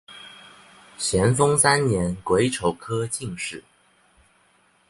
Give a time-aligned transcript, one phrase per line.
[0.97, 3.63] 咸丰三年癸丑科进士。